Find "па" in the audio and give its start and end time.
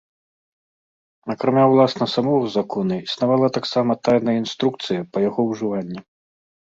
5.15-5.25